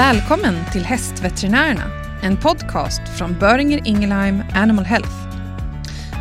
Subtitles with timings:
[0.00, 1.82] Välkommen till Hästveterinärerna,
[2.22, 5.12] en podcast från Böringer Ingelheim Animal Health.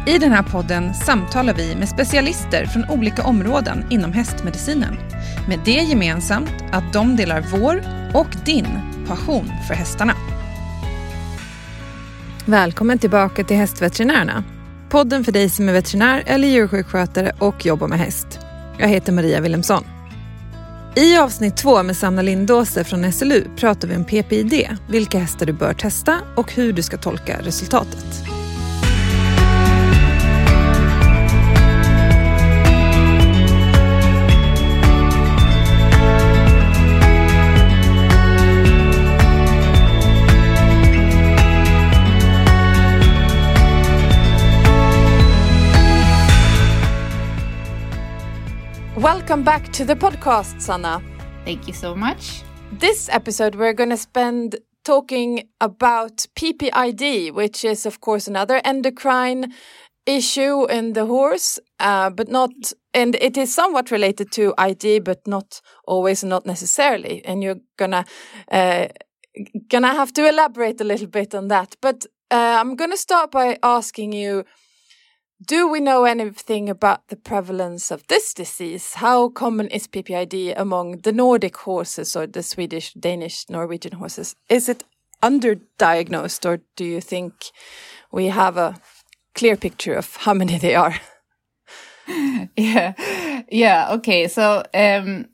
[0.08, 4.96] I den här podden samtalar vi med specialister från olika områden inom hästmedicinen.
[5.48, 8.68] Med det gemensamt att de delar vår och din
[9.08, 10.14] passion för hästarna.
[12.46, 14.44] Välkommen tillbaka till Hästveterinärerna.
[14.90, 18.40] Podden för dig som är veterinär eller djursjukskötare och jobbar med häst.
[18.80, 19.99] Jag heter Maria Wilhelmsson.
[20.96, 25.54] I avsnitt två med Sanna Lindåse från SLU pratar vi om PPID, vilka hästar du
[25.54, 28.39] bör testa och hur du ska tolka resultatet.
[49.30, 51.04] Welcome back to the podcast, Sanna.
[51.46, 52.42] Thank you so much.
[52.72, 59.54] This episode, we're going to spend talking about PPID, which is, of course, another endocrine
[60.08, 65.28] issue in the horse, uh, but not, and it is somewhat related to ID, but
[65.28, 67.24] not always, not necessarily.
[67.24, 68.06] And you're gonna,
[68.52, 68.88] uh,
[69.68, 71.76] gonna have to elaborate a little bit on that.
[71.82, 74.46] But uh, I'm gonna start by asking you
[75.46, 78.96] do we know anything about the prevalence of this disease?
[78.96, 84.36] How common is PPID among the Nordic horses or the Swedish, Danish, Norwegian horses?
[84.50, 84.84] Is it
[85.24, 87.52] underdiagnosed or do you think
[88.12, 88.80] we have a
[89.34, 90.96] clear picture of how many they are?
[92.58, 93.44] yeah.
[93.50, 93.94] Yeah.
[93.94, 94.28] Okay.
[94.28, 95.28] So, um,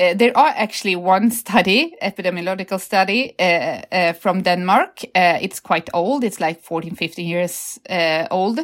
[0.00, 5.00] uh, there are actually one study, epidemiological study uh, uh, from Denmark.
[5.14, 6.24] Uh, it's quite old.
[6.24, 8.60] It's like 14, 15 years uh, old.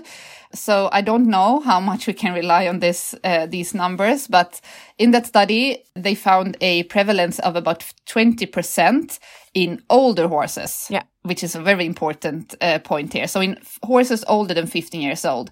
[0.54, 4.60] So I don't know how much we can rely on this, uh, these numbers, but
[4.98, 9.18] in that study, they found a prevalence of about 20%
[9.54, 10.86] in older horses.
[10.88, 11.02] Yeah.
[11.22, 12.54] Which is a very important
[12.84, 13.26] point here.
[13.26, 15.50] So in horses older than 15 years old.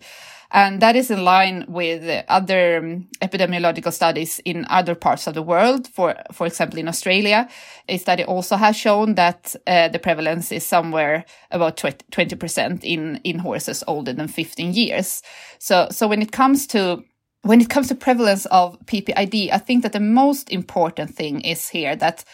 [0.54, 5.42] And that is in line with other um, epidemiological studies in other parts of the
[5.42, 5.88] world.
[5.88, 7.48] For, for example, in Australia,
[7.88, 13.38] a study also has shown that uh, the prevalence is somewhere about 20% in, in
[13.38, 15.22] horses older than 15 years.
[15.58, 17.02] So, so when it comes to
[17.44, 21.68] when it comes to prevalence of PPID, I think that the most important thing is
[21.68, 22.24] here that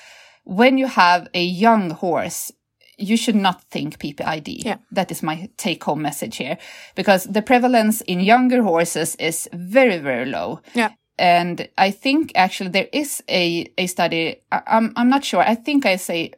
[0.45, 2.53] when you have a young horse,
[2.99, 4.65] you should not think PPID.
[4.65, 4.79] Yeah.
[4.91, 6.59] That is my take home message here
[6.95, 10.61] because the prevalence in younger horses is very, very low.
[10.75, 10.91] Yeah.
[11.19, 14.41] And I think actually there is a, a study.
[14.53, 15.41] I, I'm, I'm not sure.
[15.41, 16.33] I think I say,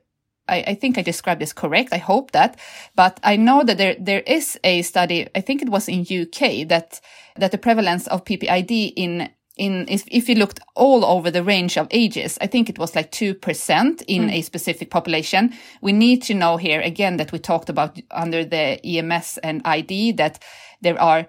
[0.48, 1.92] I, I think I described this correct.
[1.92, 2.58] I hope that,
[2.94, 5.28] but I know that there, there is a study.
[5.34, 7.00] I think it was in UK that,
[7.36, 11.76] that the prevalence of PPID in in if, if you looked all over the range
[11.76, 14.32] of ages, I think it was like 2% in mm.
[14.32, 15.52] a specific population.
[15.82, 20.12] We need to know here again that we talked about under the EMS and ID
[20.12, 20.38] that
[20.80, 21.26] there are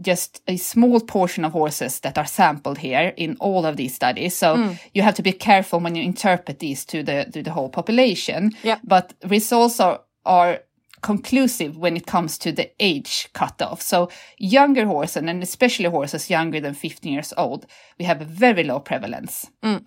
[0.00, 4.36] just a small portion of horses that are sampled here in all of these studies.
[4.36, 4.78] So mm.
[4.92, 8.52] you have to be careful when you interpret these to the to the whole population.
[8.62, 8.78] Yeah.
[8.84, 10.60] But results are are
[11.02, 13.82] conclusive when it comes to the age cutoff.
[13.82, 17.66] So younger horses, and especially horses younger than 15 years old,
[17.98, 19.50] we have a very low prevalence.
[19.62, 19.86] Mm.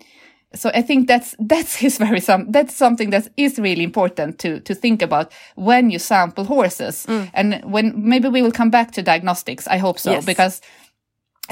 [0.54, 4.60] So I think that's that's is very some that's something that is really important to
[4.60, 7.28] to think about when you sample horses, mm.
[7.34, 9.66] and when maybe we will come back to diagnostics.
[9.66, 10.24] I hope so yes.
[10.24, 10.60] because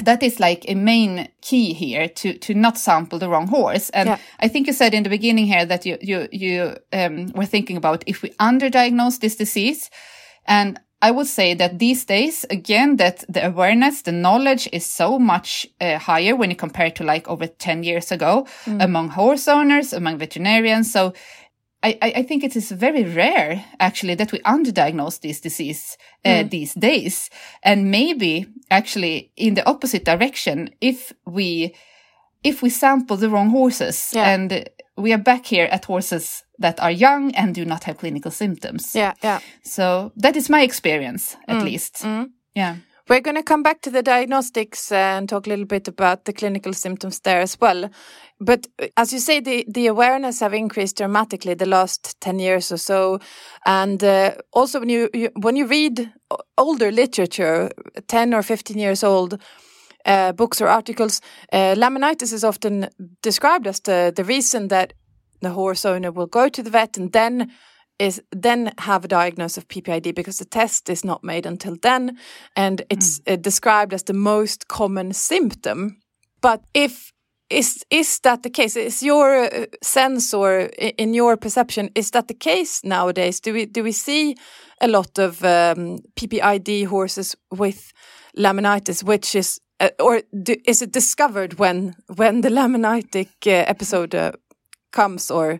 [0.01, 4.09] that is like a main key here to to not sample the wrong horse and
[4.09, 4.17] yeah.
[4.39, 7.77] i think you said in the beginning here that you you you um, were thinking
[7.77, 9.91] about if we underdiagnose this disease
[10.45, 15.19] and i would say that these days again that the awareness the knowledge is so
[15.19, 18.83] much uh, higher when you compare to like over 10 years ago mm.
[18.83, 21.13] among horse owners among veterinarians so
[21.83, 26.49] I, I, think it is very rare actually that we underdiagnose this disease uh, mm.
[26.49, 27.29] these days.
[27.61, 31.75] And maybe actually in the opposite direction, if we,
[32.43, 34.29] if we sample the wrong horses yeah.
[34.29, 38.31] and we are back here at horses that are young and do not have clinical
[38.31, 38.95] symptoms.
[38.95, 39.13] Yeah.
[39.21, 39.41] Yeah.
[39.63, 41.65] So that is my experience at mm.
[41.65, 41.95] least.
[41.95, 42.29] Mm.
[42.55, 42.77] Yeah.
[43.09, 46.31] We're going to come back to the diagnostics and talk a little bit about the
[46.31, 47.89] clinical symptoms there as well.
[48.39, 52.71] But uh, as you say, the, the awareness have increased dramatically the last 10 years
[52.71, 53.19] or so.
[53.65, 56.13] And uh, also when you, you, when you read
[56.57, 57.71] older literature,
[58.07, 59.41] 10 or 15 years old,
[60.05, 61.19] uh, books or articles,
[61.51, 62.87] uh, laminitis is often
[63.21, 64.93] described as the, the reason that
[65.41, 67.51] the horse owner will go to the vet and then
[67.99, 72.17] is then have a diagnosis of PPID because the test is not made until then,
[72.55, 73.33] and it's mm.
[73.33, 75.97] uh, described as the most common symptom.
[76.41, 77.13] But if
[77.49, 78.75] is is that the case?
[78.75, 83.39] Is your uh, sense or in your perception is that the case nowadays?
[83.39, 84.35] Do we do we see
[84.81, 87.93] a lot of um, PPID horses with
[88.37, 94.15] laminitis, which is uh, or do, is it discovered when when the laminitic uh, episode
[94.15, 94.31] uh,
[94.91, 95.59] comes or?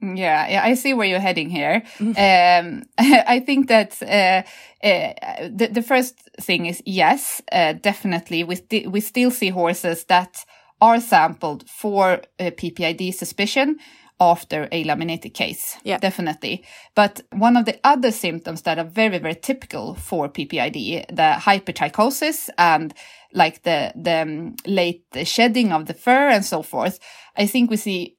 [0.00, 1.82] Yeah, yeah, I see where you're heading here.
[2.00, 4.42] um, I think that uh,
[4.86, 8.44] uh, the the first thing is yes, uh, definitely.
[8.44, 10.44] We st we still see horses that
[10.80, 13.78] are sampled for PPID suspicion
[14.20, 15.76] after a laminitic case.
[15.84, 15.98] Yeah.
[15.98, 16.64] Definitely.
[16.94, 22.48] But one of the other symptoms that are very, very typical for PPID, the hypertrichosis
[22.56, 22.94] and
[23.32, 26.98] like the, the um, late shedding of the fur and so forth,
[27.36, 28.16] I think we see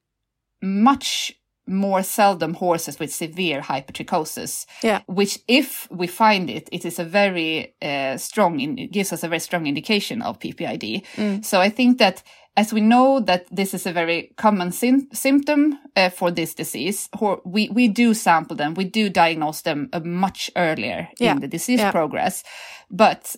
[0.61, 1.33] much
[1.67, 4.65] more seldom horses with severe hypertrichosis.
[4.83, 5.01] Yeah.
[5.07, 9.23] Which, if we find it, it is a very uh, strong, in, it gives us
[9.23, 11.05] a very strong indication of PPID.
[11.15, 11.45] Mm.
[11.45, 12.23] So I think that
[12.57, 17.07] as we know that this is a very common sim- symptom uh, for this disease,
[17.45, 21.33] we, we do sample them, we do diagnose them uh, much earlier yeah.
[21.33, 21.91] in the disease yeah.
[21.91, 22.43] progress.
[22.89, 23.35] But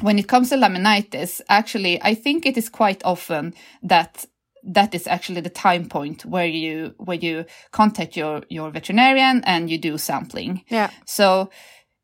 [0.00, 4.24] when it comes to laminitis, actually, I think it is quite often that
[4.68, 9.70] that is actually the time point where you where you contact your your veterinarian and
[9.70, 10.64] you do sampling.
[10.68, 10.90] Yeah.
[11.06, 11.50] So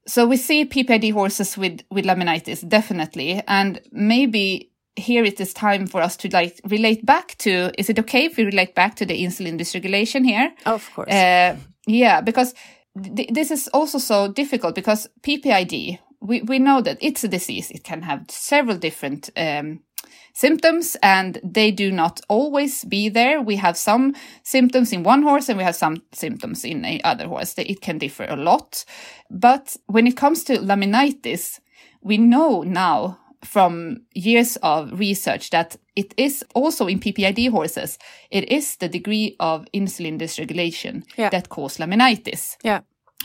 [0.06, 5.86] so we see PPID horses with with laminitis definitely, and maybe here it is time
[5.86, 7.70] for us to like relate back to.
[7.78, 10.52] Is it okay if we relate back to the insulin dysregulation here?
[10.66, 11.10] Of course.
[11.10, 11.56] Uh,
[11.86, 12.54] yeah, because
[13.14, 15.98] th- this is also so difficult because PPID.
[16.20, 17.70] We, we know that it's a disease.
[17.70, 19.80] It can have several different um,
[20.34, 23.40] symptoms and they do not always be there.
[23.40, 27.28] We have some symptoms in one horse and we have some symptoms in a other
[27.28, 27.54] horse.
[27.56, 28.84] It can differ a lot.
[29.30, 31.60] But when it comes to laminitis,
[32.02, 37.98] we know now from years of research that it is also in PPID horses,
[38.30, 41.28] it is the degree of insulin dysregulation yeah.
[41.28, 42.56] that cause laminitis.
[42.64, 42.80] Yeah.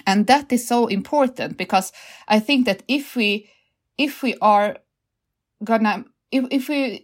[0.06, 1.92] And that is so important because
[2.28, 3.50] I think that if we,
[3.98, 4.78] if we are
[5.64, 7.04] gonna if, if we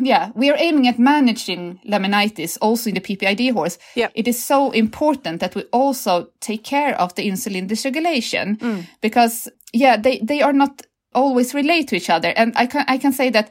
[0.00, 4.08] yeah we are aiming at managing laminitis also in the PPID horse yeah.
[4.14, 8.86] it is so important that we also take care of the insulin dysregulation mm.
[9.00, 10.82] because yeah they they are not
[11.14, 13.50] always relate to each other and I can I can say that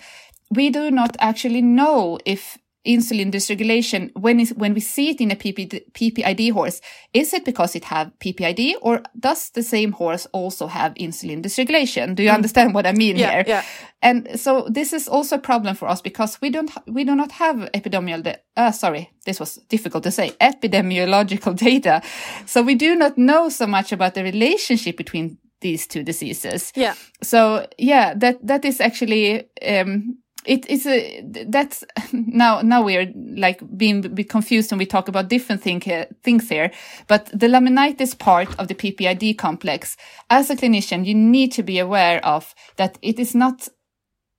[0.52, 5.32] we do not actually know if insulin dysregulation when is when we see it in
[5.32, 6.82] a PPD, PPID horse
[7.14, 12.16] is it because it have PPID or does the same horse also have insulin dysregulation?
[12.16, 12.36] Do you mm.
[12.36, 13.44] understand what I mean yeah, here?
[13.48, 13.64] yeah.
[14.02, 17.32] and so this is also a problem for us because we don't we do not
[17.34, 22.02] have epidemiological uh, sorry this was difficult to say epidemiological data.
[22.46, 26.72] So we do not know so much about the relationship between these two diseases.
[26.76, 26.96] Yeah.
[27.22, 31.84] So yeah that that is actually um it is a that's
[32.14, 35.82] now now we are like being bit confused and we talk about different thing,
[36.24, 36.72] things here
[37.08, 39.98] but the laminitis part of the ppid complex
[40.30, 43.68] as a clinician you need to be aware of that it is not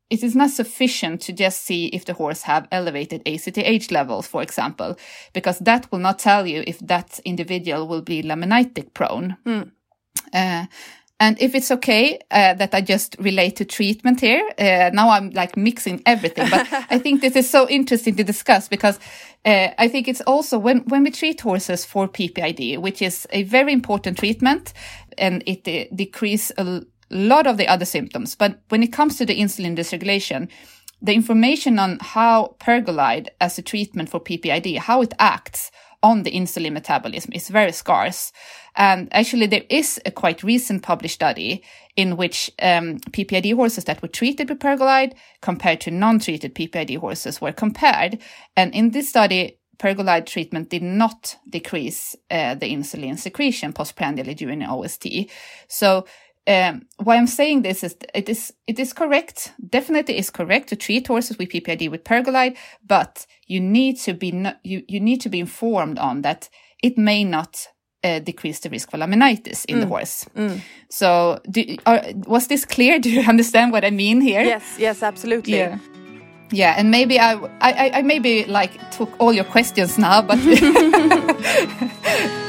[0.09, 4.41] it is not sufficient to just see if the horse have elevated ACTH levels, for
[4.41, 4.97] example,
[5.33, 9.37] because that will not tell you if that individual will be laminitic prone.
[9.45, 9.73] Mm.
[10.33, 10.67] Uh,
[11.19, 15.31] and if it's okay uh, that I just relate to treatment here, uh, now I'm
[15.31, 18.99] like mixing everything, but I think this is so interesting to discuss because
[19.47, 23.45] uh, I think it's also when, when we treat horses for PPID, which is a
[23.45, 24.75] very important treatment
[25.17, 28.35] and it uh, decrease a lot of the other symptoms.
[28.35, 30.51] But when it comes to the insulin dysregulation,
[31.01, 35.71] the information on how pergolide as a treatment for PPID, how it acts
[36.07, 38.33] on the insulin metabolism is very scarce.
[38.77, 41.65] And actually, there is a quite recent published study
[41.97, 47.41] in which um, PPID horses that were treated with pergolide compared to non-treated PPID horses
[47.41, 48.19] were compared.
[48.57, 54.63] And in this study, pergolide treatment did not decrease uh, the insulin secretion postprandially during
[54.63, 55.07] OST.
[55.69, 56.07] So
[56.49, 60.77] um, why I'm saying this is it is it is correct, definitely is correct to
[60.77, 65.21] treat horses with PPID with pergolide, but you need to be no, you you need
[65.23, 66.49] to be informed on that
[66.83, 67.67] it may not
[68.05, 69.81] uh, decrease the risk for laminitis in Mm.
[69.81, 70.27] the horse.
[70.37, 70.61] Mm.
[70.91, 72.99] So, do, are, was this clear?
[73.01, 74.43] Do you understand what I mean here?
[74.45, 75.59] Yes, yes, absolutely.
[75.59, 75.79] Yeah.
[76.53, 80.39] Yeah, and maybe I, I, I maybe like took all your questions now, but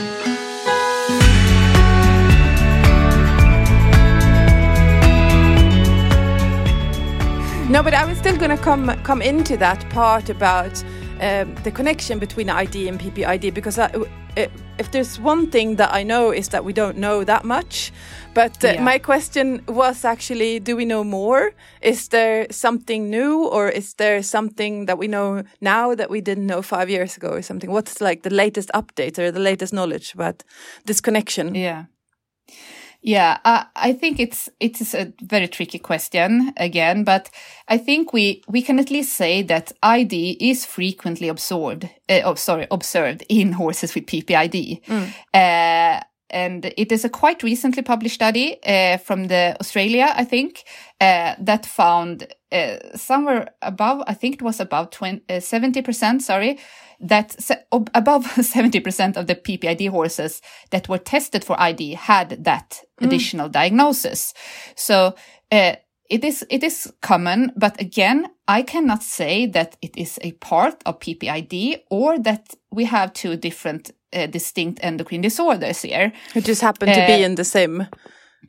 [7.70, 10.82] No, but I was still going to come come into that part about
[11.20, 13.88] um, the connection between ID and PPID because I,
[14.38, 14.48] uh,
[14.80, 17.92] if there's one thing that I know is that we don't know that much.
[18.34, 18.84] But uh, Yeah.
[18.84, 21.52] my question was actually, do we know more?
[21.82, 26.46] Is there something new, or is there something that we know now that we didn't
[26.46, 27.70] know five years ago, or something?
[27.70, 30.44] What's like the latest update or the latest knowledge about
[30.86, 31.56] this connection?
[31.56, 31.86] Yeah.
[33.02, 37.30] Yeah, uh, I think it's it is a very tricky question again, but
[37.68, 41.86] I think we we can at least say that ID is frequently absorbed.
[42.10, 44.82] Uh, oh, sorry, observed in horses with PPID.
[45.34, 50.64] Uh, and it is a quite recently published study uh, from the Australia, I think,
[51.00, 56.60] uh, that found uh, somewhere above, I think it was about 20, uh, 70%, sorry,
[57.00, 57.36] that
[57.94, 64.34] above 70% of the PPID horses that were tested for ID had that additional diagnosis.
[64.76, 65.16] So,
[65.52, 65.76] uh,
[66.10, 70.82] it is, it is common, but again, I cannot say that it is a part
[70.86, 76.14] of PPID or that we have two different uh, distinct endocrine disorders here.
[76.34, 77.88] It just happened to Uh, be in the same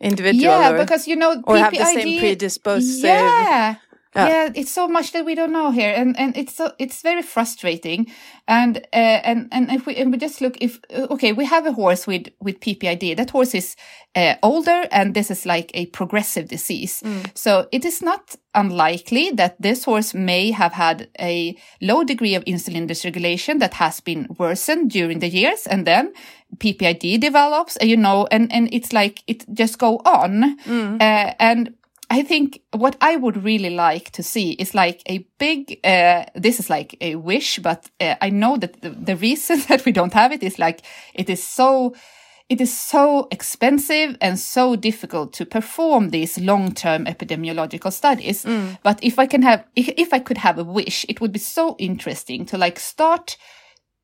[0.01, 0.55] individual.
[0.55, 3.75] Yeah, or- because you know, or PPID, have the same predisposed, uh, Yeah.
[4.17, 4.29] Yeah.
[4.29, 7.23] yeah, it's so much that we don't know here, and and it's so it's very
[7.23, 8.07] frustrating.
[8.47, 11.67] And uh, and and if we and we just look, if uh, okay, we have
[11.67, 13.17] a horse with with PPID.
[13.17, 13.77] That horse is
[14.17, 17.03] uh, older, and this is like a progressive disease.
[17.35, 22.45] So it is not unlikely that this horse may have had a low degree of
[22.45, 26.13] insulin dysregulation that has been worsened during the years, and then
[26.57, 30.57] PPID develops, uh, you know, and and it's like it just go on,
[31.01, 31.75] uh, and
[32.11, 36.59] I think what I would really like to see is like a big, uh, this
[36.59, 40.15] is like a wish, but uh, I know that the, the reason that we don't
[40.15, 40.81] have it is like,
[41.15, 41.95] it is so,
[42.49, 48.47] it is so expensive and so difficult to perform these long-term epidemiological studies.
[48.83, 51.39] But if I can have, if, if I could have a wish, it would be
[51.39, 53.37] so interesting to like start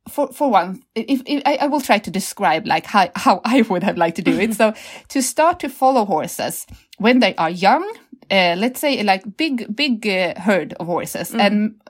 [0.09, 3.63] for for one, if, if I, I will try to describe like how, how I
[3.63, 4.55] would have liked to do it.
[4.61, 4.75] so
[5.09, 6.67] to start to follow horses
[6.99, 7.91] when they are young,
[8.31, 11.81] uh, let's say like big big uh, herd of horses, and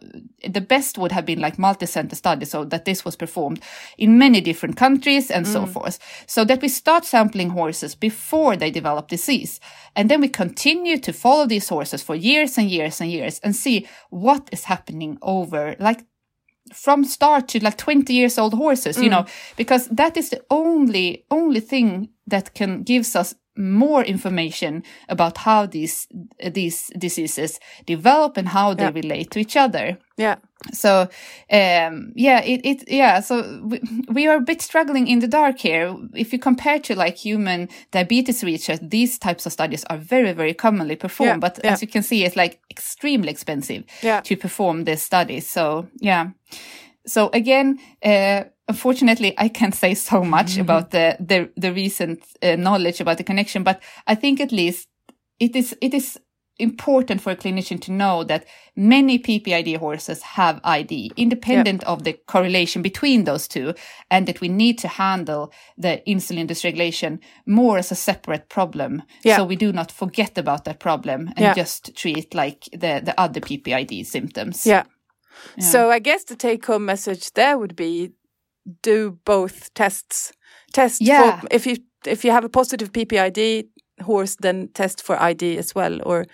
[0.46, 3.60] the best would have been like multi-center studies, so that this was performed
[3.98, 5.98] in many different countries and so forth.
[6.26, 9.60] So that we start sampling horses before they develop disease,
[9.96, 13.56] and then we continue to follow these horses for years and years and years and
[13.56, 16.04] see what is happening over like
[16.72, 19.10] from start to like 20 years old horses you mm.
[19.10, 25.38] know because that is the only only thing that can gives us more information about
[25.38, 26.08] how these
[26.52, 28.90] these diseases develop and how they Yeah.
[28.94, 30.36] relate to each other yeah.
[30.72, 31.08] So
[31.50, 35.58] um yeah it, it yeah so we, we are a bit struggling in the dark
[35.58, 40.32] here if you compare to like human diabetes research these types of studies are very
[40.32, 41.72] very commonly performed Yeah, but yeah.
[41.72, 44.20] as you can see it's like extremely expensive Yeah.
[44.22, 46.30] to perform this study so yeah
[47.06, 50.60] so again uh unfortunately i can't say so much Mm-hmm.
[50.62, 54.88] about the the, the recent uh, knowledge about the connection but i think at least
[55.38, 56.18] it is it is
[56.58, 58.46] important for a clinician to know that
[58.76, 63.74] many PPID horses have ID, independent of the correlation between those two,
[64.10, 69.02] and that we need to handle the insulin dysregulation more as a separate problem.
[69.24, 69.36] Yeah.
[69.36, 71.54] So we do not forget about that problem and Yeah.
[71.54, 74.64] just treat like the, the other PPID symptoms.
[74.64, 74.84] Yeah.
[75.58, 78.12] So I guess the take home message there would be
[78.82, 80.32] do both tests.
[80.72, 81.40] Test Yeah.
[81.40, 83.66] for if you if you have a positive PPID
[84.02, 86.26] horse then test for ID as well or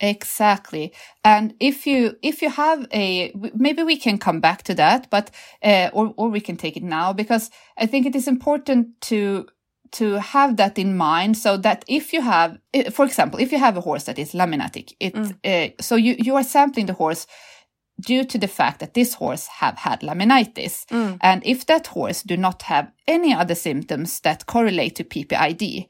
[0.00, 0.94] Exactly.
[1.24, 5.30] And if you, if you have a maybe we can come back to that, but,
[5.62, 9.46] uh, or, or we can take it now because I think it is important to,
[9.92, 12.58] to have that in mind so that if you have,
[12.92, 16.34] for example, if you have a horse that is laminitic, it, uh, so you, you
[16.34, 17.26] are sampling the horse
[18.00, 20.86] due to the fact that this horse have had laminitis.
[21.20, 25.88] And if that horse do not have any other symptoms that correlate to PPID,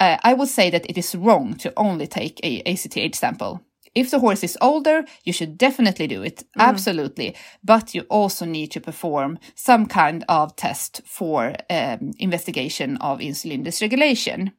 [0.00, 3.62] uh, I would say that it is wrong to only take a ACTH sample.
[3.94, 6.44] If the horse is older, you should definitely do it.
[6.58, 7.34] Absolutely.
[7.64, 13.64] But you also need to perform some kind of test for um, investigation of insulin
[13.64, 14.52] dysregulation.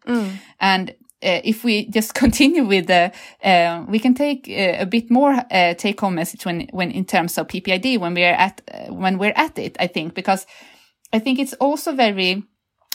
[0.59, 0.89] And
[1.23, 3.11] uh, if we just continue with the,
[3.43, 7.05] uh, we can take uh, a bit more uh, take home message when, when in
[7.05, 10.45] terms of PPID when we are at, uh, when we're at it, I think, because
[11.13, 12.43] I think it's also very,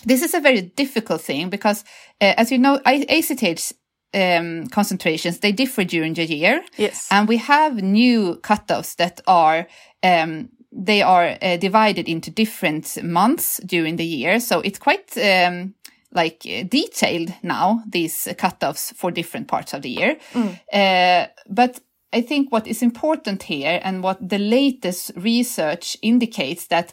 [0.05, 1.85] this is a very difficult thing because,
[2.21, 3.73] uh, as you know, ACTH
[4.15, 6.63] um, concentrations, they differ during the year.
[6.77, 7.09] yes.
[7.11, 9.67] And we have new cutoffs that are,
[10.03, 14.41] um, they are uh, divided into different months during the year.
[14.41, 15.75] So it's quite, um,
[16.13, 20.17] like uh, detailed now, these cutoffs for different parts of the year.
[20.73, 21.81] Uh, but
[22.13, 26.93] I think what is important here and what the latest research indicates that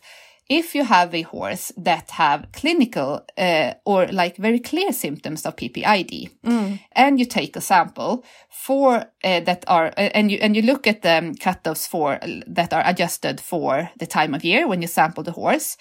[0.49, 5.55] if you have a horse that have clinical uh, or like very clear symptoms of
[5.55, 6.79] PPID, mm.
[6.91, 10.87] and you take a sample for uh, that are uh, and you and you look
[10.87, 15.23] at the cutoffs for that are adjusted for the time of year when you sample
[15.23, 15.77] the horse,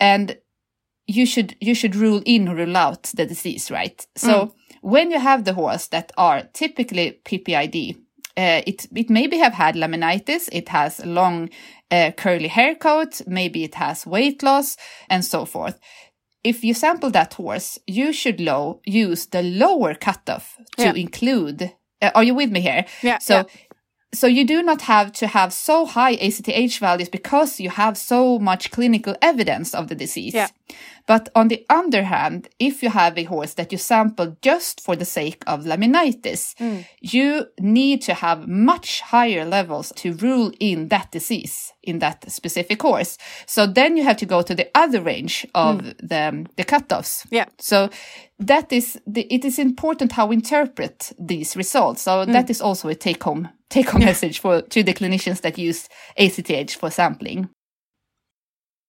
[0.00, 0.38] and
[1.06, 4.06] you should you should rule in or rule out the disease, right?
[4.16, 4.52] So mm.
[4.80, 7.96] when you have the horse that are typically PPID,
[8.36, 11.50] uh, it it maybe have had laminitis, it has long
[11.90, 14.76] uh, curly hair coat, maybe it has weight loss,
[15.08, 15.78] and so forth.
[16.42, 20.94] If you sample that horse, you should low, use the lower cutoff to yeah.
[20.94, 21.74] include.
[22.00, 22.86] Uh, are you with me here?
[23.02, 23.18] Yeah.
[23.18, 23.44] So yeah
[24.12, 28.38] so you do not have to have so high ACTH values because you have so
[28.38, 30.34] much clinical evidence of the disease.
[30.34, 30.48] Yeah.
[31.06, 34.96] But on the other hand, if you have a horse that you sample just for
[34.96, 36.84] the sake of laminitis, mm.
[37.00, 42.82] you need to have much higher levels to rule in that disease in that specific
[42.82, 43.16] horse.
[43.46, 45.96] So then you have to go to the other range of mm.
[45.98, 47.26] the, the cutoffs.
[47.30, 47.46] Yeah.
[47.58, 47.88] So
[48.38, 52.02] that is the, it is important how we interpret these results.
[52.02, 52.32] So mm.
[52.32, 55.88] that is also a take home take home message for to the clinicians that use
[56.18, 57.48] ACTH for sampling.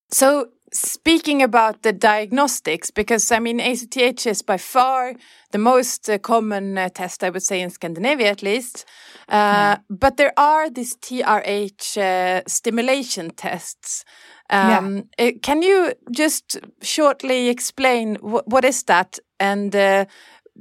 [0.09, 5.13] So speaking about the diagnostics, because I mean, ACTH is by far
[5.51, 8.85] the most uh, common uh, test, I would say, in Scandinavia at least.
[9.27, 9.83] Uh, mm.
[9.89, 14.05] But there are these TRH uh, stimulation tests.
[14.49, 15.27] Um, yeah.
[15.27, 20.05] Uh, can you just shortly explain wh what is that and uh,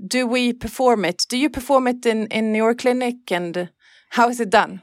[0.06, 1.26] do we perform it?
[1.28, 3.70] Do you perform it in, in your clinic and
[4.10, 4.82] how is it done?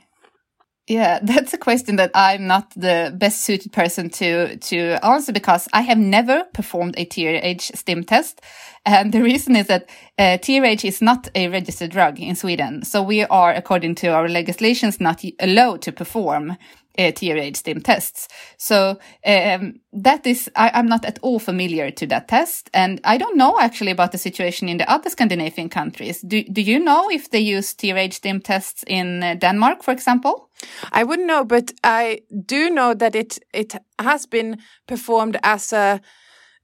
[0.87, 5.67] Yeah, that's a question that I'm not the best suited person to to answer because
[5.73, 8.41] I have never performed a TRH stim test,
[8.85, 13.03] and the reason is that uh, TRH is not a registered drug in Sweden, so
[13.03, 16.51] we are, according to our legislations, not allowed to perform
[16.97, 18.27] uh, TRH stim tests.
[18.57, 23.17] So um, that is, I, am not at all familiar to that test, and I
[23.17, 26.21] don't know actually about the situation in the other Scandinavian countries.
[26.21, 30.46] Do Do you know if they use TRH stim tests in uh, Denmark, for example?
[30.91, 36.01] I wouldn't know, but I do know that it it has been performed as a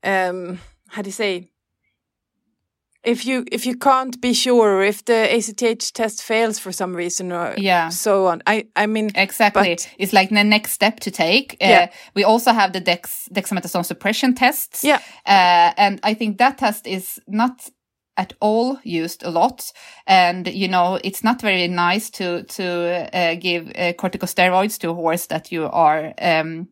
[0.03, 1.49] um, how do you say
[3.03, 7.31] if you if you can't be sure if the ACTH test fails for some reason
[7.31, 8.41] or yeah so on.
[8.47, 9.75] I I mean exactly.
[9.75, 11.53] But, it's like the next step to take.
[11.61, 11.91] Uh, yeah.
[12.15, 14.83] we also have the dex dexamethasone suppression tests.
[14.83, 15.01] Yeah.
[15.25, 17.69] Uh, and I think that test is not
[18.17, 19.71] at all used a lot.
[20.07, 24.93] And you know it's not very nice to to uh, give uh, corticosteroids to a
[24.93, 26.67] horse that you are um,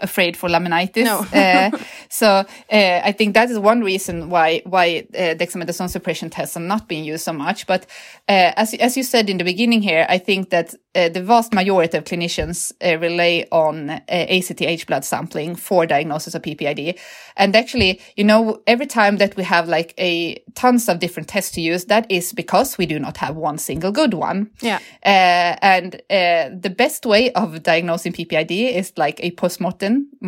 [0.00, 1.04] afraid for laminitis.
[1.04, 1.26] No.
[1.32, 1.70] uh,
[2.08, 6.60] so uh, I think that is one reason why why uh, dexamethasone suppression tests are
[6.60, 7.66] not being used so much.
[7.66, 7.86] But
[8.28, 12.04] as as you said in the beginning here, I think that the vast majority of
[12.04, 16.98] clinicians rely on ACTH blood sampling for diagnosis of PPID.
[17.36, 21.52] And actually, you know, every time that we have like a tons of different tests
[21.52, 24.50] to use, that is because we do not have one single good one.
[24.62, 24.78] Yeah.
[25.02, 29.85] and the best way of diagnosing PPID is like a postmortem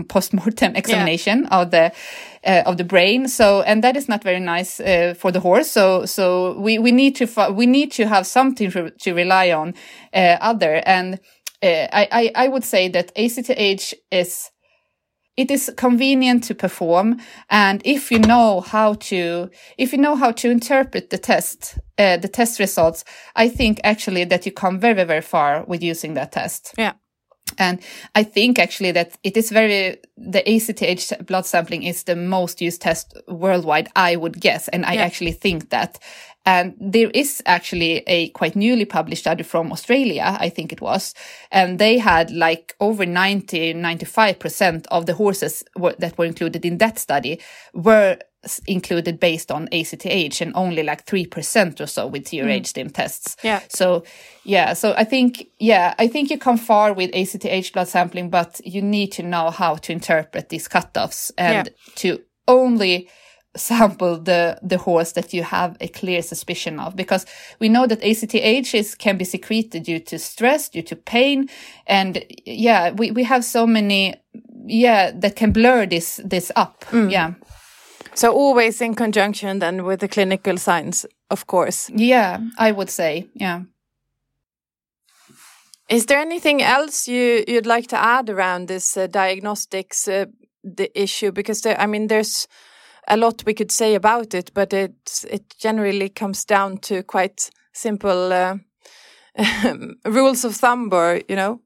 [0.08, 1.60] postmortem examination yeah.
[1.60, 1.92] of the
[2.44, 3.28] uh, of the brain.
[3.28, 5.70] So, and that is not very nice uh, for the horse.
[5.70, 9.74] So, so we we need to we need to have something to, to rely on
[10.14, 10.82] uh, other.
[10.86, 11.20] And
[11.62, 14.50] uh, I, I I would say that ACTH is
[15.38, 20.32] it is convenient to perform and if you know how to if you know how
[20.32, 23.04] to interpret the test uh, the test results
[23.36, 26.92] i think actually that you come very very far with using that test yeah
[27.56, 27.80] and
[28.14, 32.82] I think actually that it is very, the ACTH blood sampling is the most used
[32.82, 34.68] test worldwide, I would guess.
[34.68, 35.02] And I yeah.
[35.02, 35.98] actually think that.
[36.46, 41.14] And there is actually a quite newly published study from Australia, I think it was.
[41.50, 45.62] And they had like over 90, 95% of the horses
[45.98, 47.40] that were included in that study
[47.74, 48.18] were
[48.66, 52.66] included based on ACTH and only like 3% or so with TRH mm.
[52.66, 53.36] stim tests.
[53.42, 53.60] Yeah.
[53.68, 54.04] So,
[54.44, 54.74] yeah.
[54.74, 58.80] So I think, yeah, I think you come far with ACTH blood sampling, but you
[58.80, 61.92] need to know how to interpret these cutoffs and yeah.
[61.96, 63.08] to only
[63.56, 67.26] sample the the horse that you have a clear suspicion of because
[67.58, 71.48] we know that ACTH is can be secreted due to stress due to pain
[71.86, 74.14] and yeah we we have so many
[74.66, 77.10] yeah that can blur this this up mm.
[77.10, 77.32] yeah
[78.18, 81.88] so always in conjunction then with the clinical signs, of course.
[81.94, 83.62] Yeah, I would say, yeah.
[85.88, 90.26] Is there anything else you you'd like to add around this uh, diagnostics uh,
[90.64, 91.32] the issue?
[91.32, 92.48] Because there, I mean, there's
[93.06, 97.50] a lot we could say about it, but it it generally comes down to quite
[97.72, 98.56] simple uh,
[100.04, 101.60] rules of thumb, or you know.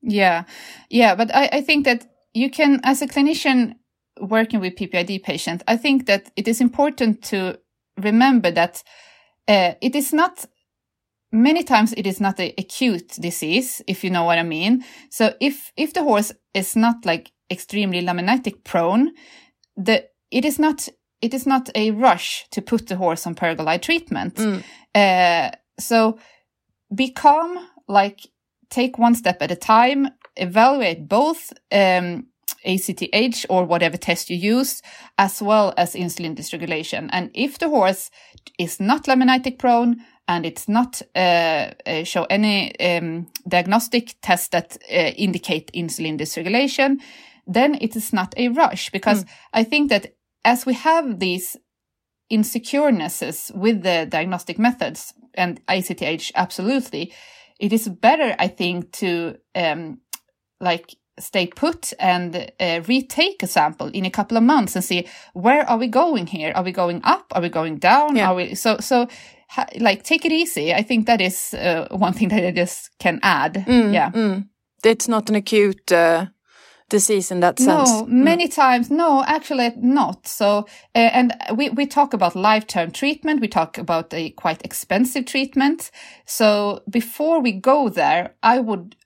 [0.00, 0.44] Yeah,
[0.88, 3.74] yeah, but I I think that you can, as a clinician
[4.20, 7.58] working with PPID patient, I think that it is important to
[7.96, 8.82] remember that
[9.46, 10.44] uh, it is not
[11.30, 14.84] many times it is not an acute disease, if you know what I mean.
[15.10, 19.12] So if if the horse is not like extremely laminitic prone,
[19.76, 20.88] the it is not
[21.20, 24.36] it is not a rush to put the horse on pergolide treatment.
[24.36, 24.62] Mm.
[24.94, 26.18] Uh, so
[26.94, 28.20] be calm, like
[28.70, 32.26] take one step at a time, evaluate both um,
[32.68, 34.82] ACTH or whatever test you use,
[35.16, 37.08] as well as insulin dysregulation.
[37.12, 38.10] And if the horse
[38.58, 44.76] is not laminitic prone and it's not uh, uh, show any um, diagnostic test that
[44.92, 47.00] uh, indicate insulin dysregulation,
[47.46, 49.28] then it is not a rush because mm.
[49.54, 51.56] I think that as we have these
[52.30, 57.12] insecurenesses with the diagnostic methods and ACTH, absolutely,
[57.58, 60.00] it is better, I think, to um,
[60.60, 65.06] like stay put and uh, retake a sample in a couple of months and see
[65.34, 66.52] where are we going here?
[66.54, 67.32] Are we going up?
[67.34, 68.16] Are we going down?
[68.16, 68.30] Yeah.
[68.30, 69.08] Are we so so?
[69.80, 70.74] like take it easy.
[70.74, 73.54] I think that is uh, one thing that I just can add.
[73.54, 74.46] Mm, yeah, mm.
[74.84, 76.26] it's not an acute uh,
[76.88, 77.90] disease in that sense.
[77.90, 78.08] No, mm.
[78.08, 78.54] many mm.
[78.54, 80.26] times, no, actually not.
[80.26, 83.40] So, uh, and we, we talk about life-term treatment.
[83.40, 85.90] We talk about a quite expensive treatment.
[86.26, 88.96] So before we go there, I would,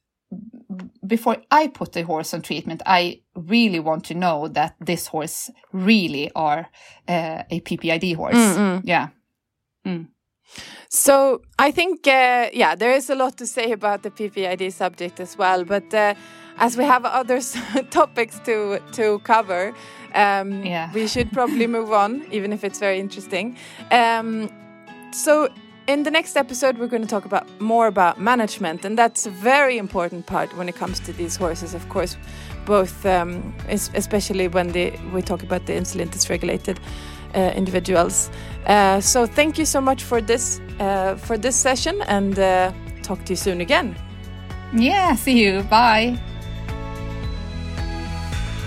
[1.07, 5.51] before I put the horse on treatment, I really want to know that this horse
[5.73, 6.69] really are
[7.09, 8.35] uh, a PPID horse.
[8.35, 9.09] Mm, yeah.
[9.87, 10.09] Mm.
[10.89, 15.21] So I think, uh, yeah, there is a lot to say about the PPID subject
[15.21, 16.15] as well, but uh,
[16.59, 17.41] as we have other
[17.91, 19.73] topics to to cover,
[20.15, 20.93] um, yeah.
[20.93, 23.57] we should probably move on, even if it's very interesting.
[23.91, 24.51] Um,
[25.13, 25.49] so
[25.87, 29.31] in the next episode, we're going to talk about more about management, and that's a
[29.31, 32.17] very important part when it comes to these horses, of course,
[32.65, 36.79] both um, especially when they, we talk about the insulin dysregulated
[37.35, 38.31] uh, individuals.
[38.67, 43.25] Uh, so thank you so much for this uh, for this session, and uh, talk
[43.25, 43.97] to you soon again.
[44.75, 45.63] Yeah, see you.
[45.65, 46.19] Bye.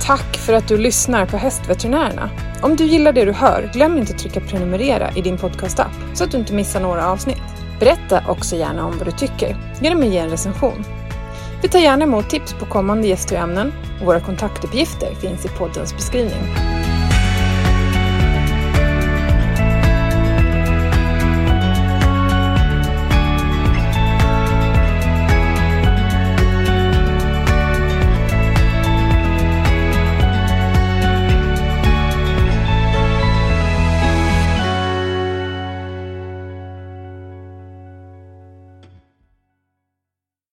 [0.05, 2.29] Tack för att du lyssnar på Hästveterinärerna.
[2.61, 6.23] Om du gillar det du hör, glöm inte att trycka prenumerera i din podcastapp så
[6.23, 7.41] att du inte missar några avsnitt.
[7.79, 10.85] Berätta också gärna om vad du tycker genom att ge en recension.
[11.61, 15.47] Vi tar gärna emot tips på kommande gäster och ämnen och våra kontaktuppgifter finns i
[15.47, 16.74] poddens beskrivning.